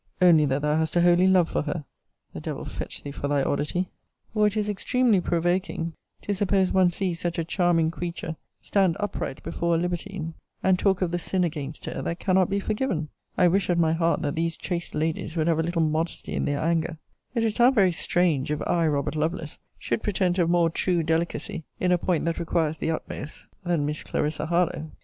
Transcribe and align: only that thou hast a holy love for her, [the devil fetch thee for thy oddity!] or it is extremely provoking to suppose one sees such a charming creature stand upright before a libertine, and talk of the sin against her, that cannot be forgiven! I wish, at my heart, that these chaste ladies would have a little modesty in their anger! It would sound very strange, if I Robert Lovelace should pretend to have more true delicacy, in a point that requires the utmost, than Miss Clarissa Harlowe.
only 0.19 0.45
that 0.45 0.63
thou 0.63 0.77
hast 0.77 0.95
a 0.95 1.01
holy 1.01 1.27
love 1.27 1.47
for 1.47 1.61
her, 1.61 1.85
[the 2.33 2.39
devil 2.41 2.65
fetch 2.65 3.03
thee 3.03 3.11
for 3.11 3.27
thy 3.27 3.43
oddity!] 3.43 3.91
or 4.33 4.47
it 4.47 4.57
is 4.57 4.67
extremely 4.67 5.21
provoking 5.21 5.93
to 6.23 6.33
suppose 6.33 6.71
one 6.71 6.89
sees 6.89 7.19
such 7.19 7.37
a 7.37 7.43
charming 7.43 7.91
creature 7.91 8.35
stand 8.63 8.97
upright 8.99 9.43
before 9.43 9.75
a 9.75 9.77
libertine, 9.77 10.33
and 10.63 10.79
talk 10.79 11.03
of 11.03 11.11
the 11.11 11.19
sin 11.19 11.43
against 11.43 11.85
her, 11.85 12.01
that 12.01 12.17
cannot 12.17 12.49
be 12.49 12.59
forgiven! 12.59 13.09
I 13.37 13.47
wish, 13.47 13.69
at 13.69 13.77
my 13.77 13.93
heart, 13.93 14.23
that 14.23 14.33
these 14.33 14.57
chaste 14.57 14.95
ladies 14.95 15.37
would 15.37 15.45
have 15.45 15.59
a 15.59 15.61
little 15.61 15.83
modesty 15.83 16.33
in 16.33 16.45
their 16.45 16.61
anger! 16.61 16.97
It 17.35 17.43
would 17.43 17.53
sound 17.53 17.75
very 17.75 17.91
strange, 17.91 18.49
if 18.49 18.63
I 18.65 18.87
Robert 18.87 19.15
Lovelace 19.15 19.59
should 19.77 20.01
pretend 20.01 20.33
to 20.37 20.41
have 20.41 20.49
more 20.49 20.71
true 20.71 21.03
delicacy, 21.03 21.63
in 21.79 21.91
a 21.91 21.99
point 21.99 22.25
that 22.25 22.39
requires 22.39 22.79
the 22.79 22.89
utmost, 22.89 23.45
than 23.63 23.85
Miss 23.85 24.01
Clarissa 24.01 24.47
Harlowe. 24.47 24.89